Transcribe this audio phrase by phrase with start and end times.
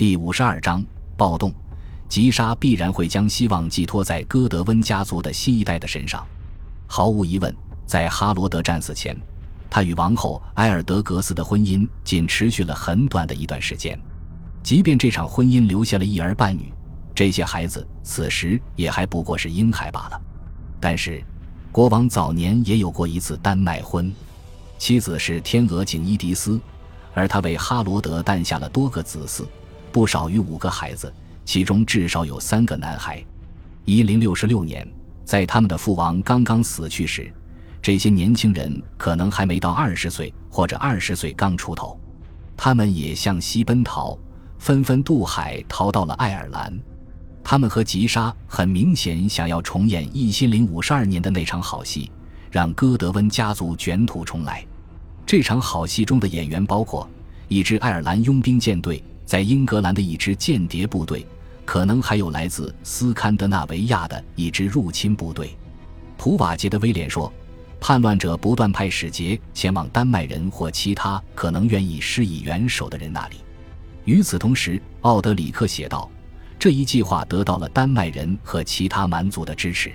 [0.00, 0.82] 第五十二章
[1.14, 1.52] 暴动。
[2.08, 6.26] 吉沙必然会将希望寄托在戈德温家族的新一代的身上。
[6.86, 9.14] 毫无疑问，在哈罗德战死前，
[9.68, 14.00] 他与王后埃尔德格斯的婚姻仅持续了很短的一段时间。
[14.62, 16.72] 即便这场婚姻留下了一儿半女，
[17.14, 20.18] 这些孩子此时也还不过是婴孩罢了。
[20.80, 21.22] 但是，
[21.70, 24.10] 国王早年也有过一次丹麦婚，
[24.78, 26.58] 妻子是天鹅颈伊迪斯，
[27.12, 29.44] 而他为哈罗德诞下了多个子嗣，
[29.92, 31.12] 不少于五个孩子。
[31.44, 33.24] 其中至少有三个男孩。
[33.84, 34.86] 一零六六年，
[35.24, 37.32] 在他们的父王刚刚死去时，
[37.82, 41.98] 这些年轻人可能还没到二十岁，或者二十岁刚出头。
[42.56, 44.16] 他们也向西奔逃，
[44.58, 46.78] 纷纷渡海逃到了爱尔兰。
[47.42, 52.12] 他们和吉莎很明显想要重演一千零五十二年的那场好戏，
[52.48, 54.64] 让戈德温家族卷土重来。
[55.26, 57.08] 这场好戏中的演员包括
[57.48, 61.24] 一支爱尔兰佣兵舰队，在英格兰的一支间谍部队。
[61.64, 65.56] 可能还有来自斯堪的纳维亚的一支入侵部队。
[66.16, 67.32] 普瓦捷的威廉说
[67.78, 73.36] ：“叛乱者不断派使节前往丹麦人或其他可能愿意施以援手的人那里。”
[74.04, 76.10] 与此同时，奥德里克写道
[76.58, 79.92] ：“这一计划得到了丹麦人和其他蛮族的支持。”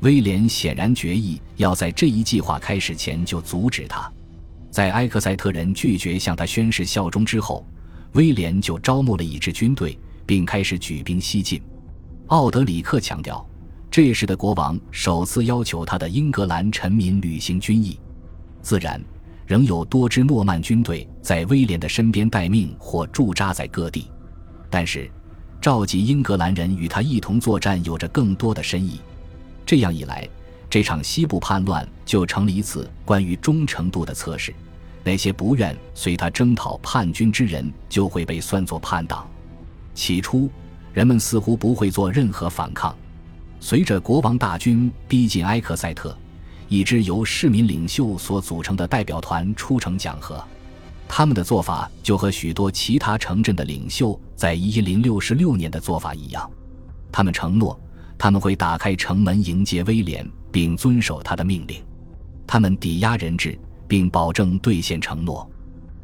[0.00, 4.10] 威廉显然决意要在这一计划开始前就阻止他。
[4.70, 7.66] 在埃克塞特人拒绝向他宣誓效忠之后，
[8.12, 9.98] 威廉就招募了一支军队。
[10.24, 11.60] 并开始举兵西进。
[12.28, 13.46] 奥德里克强调，
[13.90, 17.98] 这时的国王首次要求他的英格兰臣民履行军役。
[18.62, 19.02] 自然，
[19.46, 24.06] 仍有多支诺曼军队在威廉的身边待命或驻扎在各地。
[24.70, 25.10] 但是，
[25.60, 29.00] 召集英格兰人与他一同作战有着更多的深意。
[29.66, 30.26] 这样一来，
[30.70, 34.54] 这场西部叛乱就成了一次关于忠诚度的测试。
[35.04, 39.28] 那些不愿随他征讨叛军之人，就会被算作叛党。
[39.94, 40.50] 起初，
[40.92, 42.96] 人们似乎不会做任何反抗。
[43.60, 46.16] 随着国王大军逼近埃克塞特，
[46.68, 50.42] 一支由市民领袖所组成的代表团出城讲和。
[51.08, 56.50] 他们的做法就和许多其他城镇的领袖在一零六六年的做法一样。
[57.12, 57.78] 他们承诺，
[58.16, 61.82] 他们会打开城门迎接威廉，并遵守他的命令。
[62.46, 65.48] 他们抵押人质，并保证兑现承诺。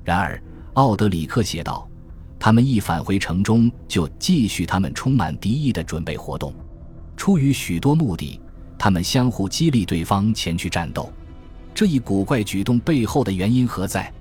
[0.04, 0.42] 然而，
[0.74, 1.88] 奥德里克写道。
[2.40, 6.54] 他们一返回城中，就继续他们充满敌意的准备活动。
[7.16, 8.40] 出于许多目的，
[8.78, 11.12] 他们相互激励对方前去战斗。
[11.74, 14.12] 这一古怪举动背后的原因何在？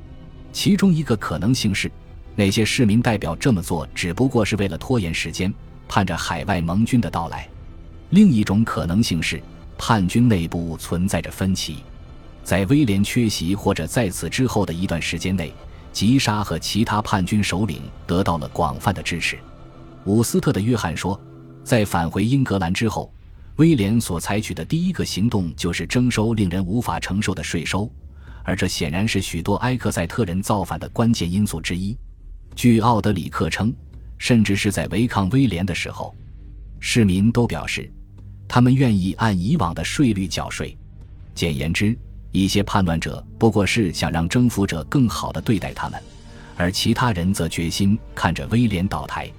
[0.51, 1.91] 其中一个可能性是，
[2.35, 5.53] 那些市民代表这么做只不过是为了拖延时间，
[5.88, 7.47] 盼着海外盟军的到来。
[8.09, 9.40] 另一种可能性是，
[9.78, 11.84] 叛军内部存在着分歧。
[12.47, 15.53] 在威廉缺席或者在此之后的一段时间内。
[15.91, 19.38] 吉沙和其他叛军首领得到了广泛的支持。
[20.06, 21.19] 伍斯特的约翰说，
[21.62, 23.12] 在返回英格兰之后，
[23.58, 27.91] 威廉所采取的第一个行动就是征收令人无法承受的税收，
[28.44, 31.97] 而这显然是许多埃克塞特人造反的关键因素之一。
[32.56, 33.75] 据奥德里克称，
[34.18, 36.16] 甚至是在违抗威廉的时候，
[36.79, 37.91] 市民都表示，
[38.47, 40.78] 他们愿意按以往的税率缴税。
[41.35, 41.97] 简言之。
[42.31, 46.01] 一些叛乱者不过是想让征服者更好地对待他们，
[46.55, 49.29] 而其他人则决心看着威廉倒台。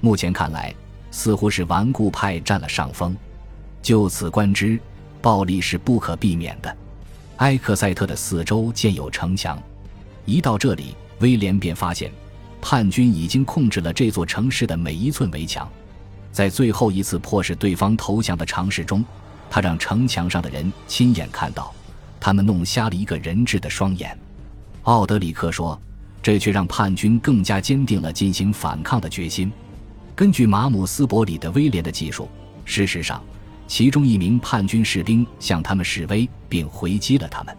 [0.00, 0.74] 目前看来，
[1.10, 3.16] 似乎是顽固派占了上风。
[3.82, 4.78] 就此观之，
[5.22, 6.76] 暴力是不可避免的。
[7.38, 9.60] 埃克塞特的四周建有城墙，
[10.24, 12.10] 一到这里，威廉便发现
[12.60, 15.68] 叛军已经控制了这座城市的每一寸围墙。
[16.32, 19.04] 在最后一次迫使对方投降的尝试中，
[19.48, 21.72] 他让城墙上的人亲眼看到。
[22.26, 24.18] 他们弄瞎了一个人质的双眼，
[24.82, 25.80] 奥德里克说
[26.20, 29.52] ：“这却让叛军更加坚定了进行反抗的决心。”
[30.12, 32.28] 根据马姆斯伯里的威廉的技术，
[32.64, 33.22] 事实上，
[33.68, 37.56] 其中一名叛军士兵向他们示威，并回击了他们。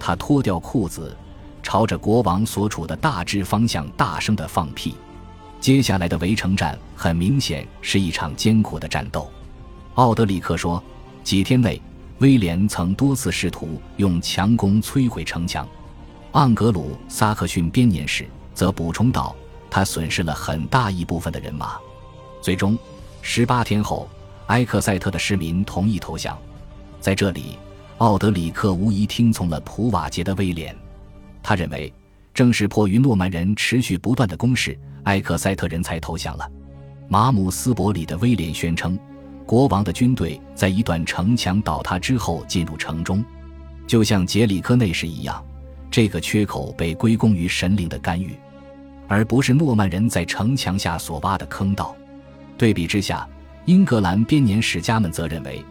[0.00, 1.14] 他脱掉裤子，
[1.62, 4.94] 朝着国王所处的大致方向大声地放屁。
[5.60, 9.30] 接下来的围城战很明显是一场艰苦的战斗。
[9.96, 10.82] 奥德里克说
[11.22, 11.78] ：“几天内。”
[12.18, 15.66] 威廉曾多次试图用强攻摧毁城墙，
[16.32, 19.36] 盎格鲁撒克逊编年史则补充道，
[19.70, 21.78] 他损失了很大一部分的人马。
[22.42, 22.76] 最终，
[23.22, 24.08] 十八天后，
[24.48, 26.36] 埃克塞特的市民同意投降。
[27.00, 27.56] 在这里，
[27.98, 30.76] 奥德里克无疑听从了普瓦捷的威廉。
[31.40, 31.92] 他认为，
[32.34, 36.50] 正是迫于诺曼人持续不断的攻势，埃克塞特人才投降了。
[37.08, 38.98] 马姆斯伯里的威廉宣称。
[39.48, 43.24] 国王的军队在一段城墙倒塌之后进入城中，
[43.86, 45.42] 就像杰里科内时一样，
[45.90, 48.36] 这个缺口被归功于神灵的干预。
[49.06, 51.96] 而不是诺曼人在城墙下所挖的坑道。
[52.58, 53.26] 对比之下，
[53.64, 55.64] 英格兰编年史家们则认为，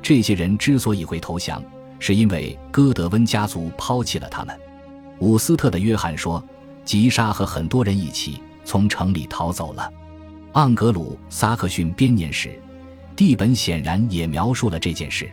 [0.00, 1.60] 这些人之所以会投降，
[1.98, 4.56] 是因为戈德温家族抛弃了他们。
[5.18, 6.40] 伍斯特的约翰说
[6.86, 9.90] ：“吉莎和很多人一起从城里逃走了。”
[10.54, 12.56] 盎格鲁撒克逊编年史，
[13.16, 15.30] 地本显然也描述了这件事。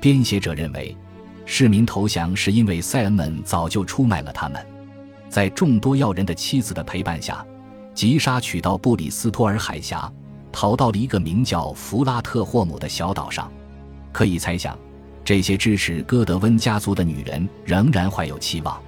[0.00, 0.96] 编写者认为，
[1.44, 4.64] 市民投降是因为塞恩们早就出卖了他们。
[5.28, 7.44] 在众多要人的妻子的陪伴下，
[7.94, 10.10] 吉莎取到布里斯托尔海峡，
[10.50, 13.50] 逃到了一个名叫弗拉特霍姆的小岛上。
[14.10, 14.76] 可以猜想，
[15.24, 18.80] 这些支持戈德温家族的女人仍然怀有期望。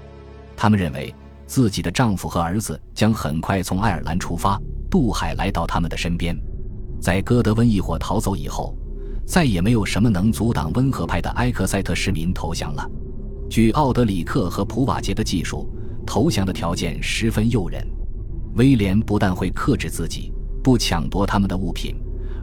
[0.56, 1.14] 他们认为
[1.46, 6.36] 自己的丈夫和儿子将很快从爱尔兰出发，渡海来到他们的身边。
[7.02, 8.74] 在戈德温一伙逃走以后，
[9.26, 12.90] 再也没有什么能阻挡温和派的埃克塞特市民投降了。
[13.50, 15.68] 据奥德里克和普瓦捷的记述。
[16.04, 17.80] 投降的条件十分诱人，
[18.56, 21.94] 威廉不但会克制自己，不抢夺他们的物品，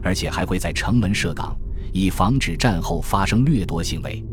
[0.02, 1.54] 而且还会在城门设岗，
[1.92, 4.24] 以防止战后发生掠夺行为。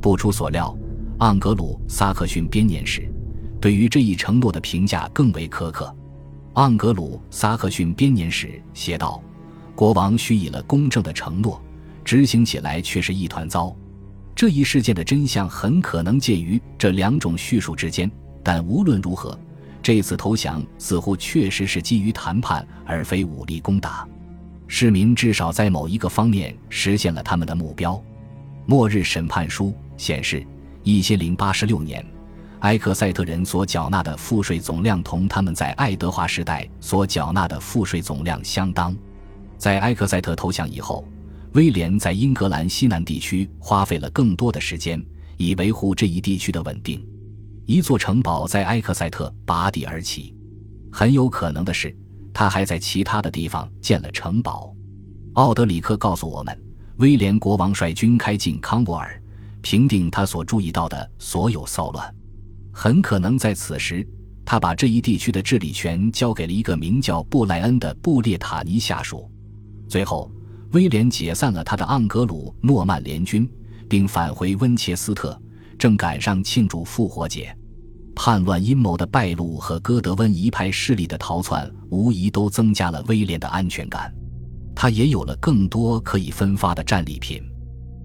[0.00, 0.72] 不出所料，
[1.18, 3.12] 盎格鲁撒克逊编年史
[3.60, 5.92] 对于这一承诺的评价更为苛刻。
[6.54, 9.20] 盎格鲁撒克逊编年史写道
[9.78, 11.62] ：“国王许以了公正的承诺，
[12.04, 13.72] 执行起来却是一团糟。”
[14.34, 18.10] 这一事件的真相很可能介于这两种叙述之间。
[18.42, 19.38] 但无论如何，
[19.80, 24.04] 这次投降似乎确实是基于谈判，而非武力攻打。
[24.66, 28.02] 市民至少在某一个方面实现了他们的目标。
[28.66, 30.44] 末日审判书显示，
[30.82, 32.04] 一千零八十六年，
[32.62, 38.92] 埃克塞特人所缴纳的赋税总量同他们在爱德华时代所缴纳的赋税总量相当。
[39.58, 41.04] 在埃克塞特投降以后，
[41.52, 45.04] 威廉在英格兰西南地区花费了更多的时间，
[45.36, 47.04] 以维护这一地区的稳定。
[47.66, 50.34] 一座城堡在埃克塞特拔地而起，
[50.92, 51.94] 很有可能的是，
[52.32, 54.74] 他还在其他的地方建了城堡。
[55.34, 56.58] 奥德里克告诉我们，
[56.96, 59.20] 威廉国王率军开进康沃尔，
[59.60, 62.14] 平定他所注意到的所有骚乱。
[62.72, 64.06] 很可能在此时，
[64.44, 69.30] 他把这一地区的治理权交给了一个名叫布莱恩的布列塔尼下属。
[69.88, 70.30] 最后，
[70.72, 73.48] 威廉解散了他的盎格鲁诺曼联军，
[73.88, 75.40] 并返回温切斯特。
[75.78, 77.56] 正赶上庆祝复活节，
[78.12, 84.12] 叛乱阴谋的败露和哥德温一派势力的逃窜，无疑都增加了威廉的安全感。
[84.74, 87.40] 他也有了更多可以分发的战利品。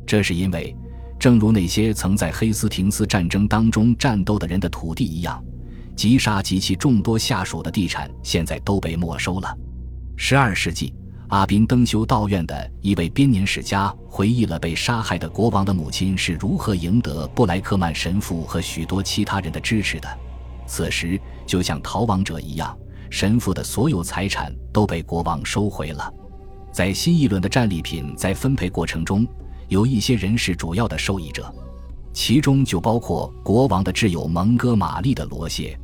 [0.05, 0.75] 这是因为，
[1.19, 5.43] 正如那些曾在黑斯廷斯战争当中战斗的人的土地一样，
[5.95, 9.57] 吉沙及其众多下属的地产现在都被没收了。
[10.15, 10.93] 十二世纪。
[11.33, 20.07] 阿宾登修道院的一位编年史家回忆了被杀害的国王的母亲是如何赢得布莱克曼神父和许多其他人的支持的。
[20.67, 22.77] 此时，就像逃亡者一样，
[23.09, 26.13] 神父的所有财产都被国王收回了。
[26.71, 29.25] 在新一轮的战利品在分配过程中，
[29.69, 31.51] 有一些人是主要的受益者，
[32.13, 35.75] 其中就包括国王的挚友蒙哥马利的罗谢。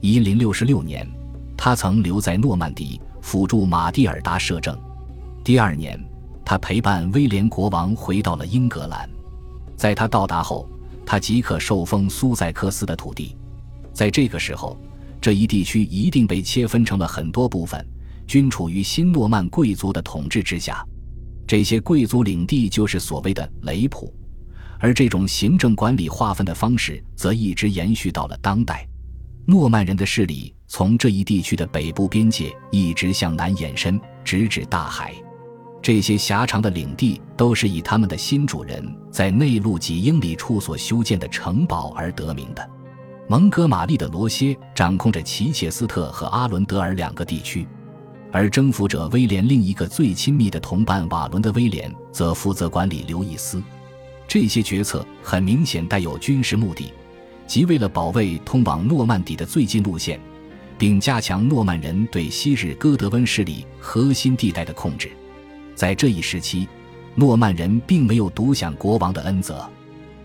[0.00, 1.04] 一零六十六年，
[1.56, 3.00] 他曾留在诺曼底。
[3.24, 4.78] 辅助马蒂尔达摄政。
[5.44, 6.02] 第二年，
[6.42, 9.06] 他陪伴威廉国王回到了英格兰。
[9.76, 10.66] 在他到达后，
[11.04, 13.36] 他即刻受封苏塞克斯的土地。
[13.92, 14.74] 在这个时候，
[15.20, 17.86] 这一地区一定被切分成了很多部分，
[18.26, 20.82] 均处于新诺曼贵族的统治之下。
[21.46, 24.10] 这些贵族领地就是所谓的雷普，
[24.78, 28.88] 而这种行政管理划分的方式则一直延续到了当代。
[29.44, 35.14] 诺曼人的势力从这一地区的北部边界一直向南延伸，直至大海。
[35.84, 42.66] 这些狭长的领地都是以他们的新主人在内陆几英里处所修建的城堡而得名的。
[43.28, 47.68] 蒙哥马利的罗歇掌控着奇切斯特和阿伦德尔两个地区，
[48.32, 53.62] 而征服者威廉另一个最亲密的同伴瓦伦的威廉则负责管理刘易斯。
[54.26, 56.90] 这些决策很明显带有军事目的。
[57.46, 60.18] 即为了保卫通往诺曼底的最近路线，
[60.78, 65.10] 并加强诺曼人对昔日哥德温势力核心地带的控制，
[65.74, 66.68] 在这一时期，
[67.14, 69.68] 诺曼人并没有独享国王的恩泽。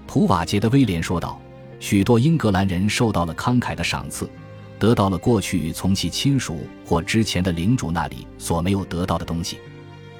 [0.07, 1.39] 普瓦捷的威廉说道
[1.79, 4.29] ：“许多英格兰人受到了慷慨的赏赐，
[4.77, 9.59] 得到了过去从其亲属或之前的领主那里所没有得到的东西。”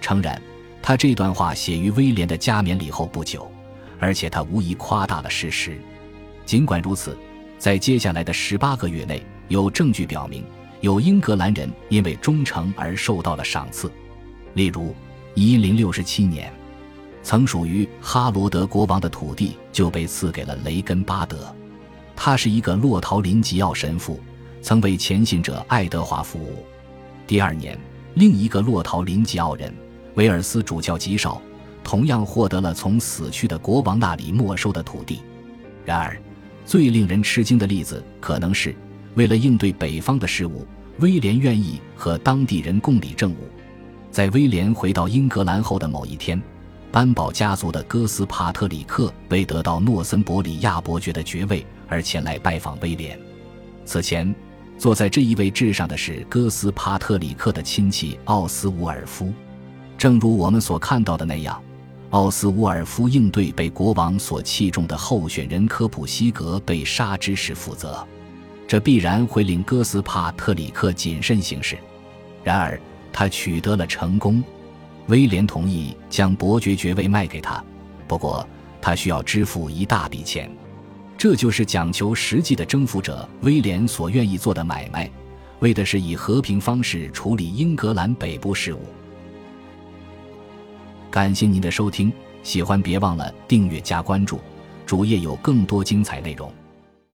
[0.01, 0.41] 诚然，
[0.81, 3.51] 他这段话写于威廉的加冕礼后不久，
[3.99, 5.77] 而且他无疑夸大了事实。
[6.45, 7.17] 尽管如此，
[7.57, 10.43] 在接下来的十八个月内，有证据表明，
[10.81, 13.91] 有英格兰人因为忠诚而受到了赏赐。
[14.53, 14.95] 例如，
[15.41, 16.51] 一零六七年，
[17.23, 21.55] 曾属于哈罗德国王的土地就被赐给了雷根巴德。
[22.13, 24.19] 他是一个洛陶林吉奥神父，
[24.61, 26.65] 曾为前信者爱德华服务。
[27.25, 27.79] 第二年，
[28.15, 29.73] 另一个洛陶林吉奥人
[30.15, 31.41] 维尔斯主教吉少，
[31.85, 35.21] 同样获得了从死去的国王那里没收的土地。
[35.85, 36.21] 然而，
[36.65, 38.75] 最令人吃惊的例子可能是，
[39.15, 40.67] 为了应对北方的事务，
[40.99, 43.47] 威廉愿意和当地人共理政务。
[44.11, 46.41] 在威廉回到英格兰后的某一天，
[46.91, 53.19] 班堡家族的哥斯帕特里克为得到诺森伯里亚伯爵的爵位而前来拜访威廉。
[53.85, 54.33] 此前，
[54.77, 59.31] 坐在这一位置上的是哥斯帕特里克的亲戚奥斯伍尔夫。
[59.97, 61.61] 正如我们所看到的那样。
[62.11, 68.03] 奥斯沃尔夫应对被国王所器重的候选人科普西格被杀之事负责，
[68.67, 71.77] 这必然会令哥斯帕特里克谨慎行事。
[72.43, 72.81] 然而，
[73.19, 74.41] 他取得了成功。
[75.07, 77.61] 威廉同意将伯爵爵位卖给他，
[78.07, 78.47] 不过
[78.81, 80.49] 他需要支付一大笔钱。
[81.17, 85.11] 这就是讲求实际的征服者威廉所愿意做的买卖，
[85.59, 88.79] 为的是以和平方式处理英格兰北部事务。
[91.11, 94.39] 感谢您的收听，喜欢别忘了订阅加关注，
[94.85, 96.49] 主页有更多精彩内容。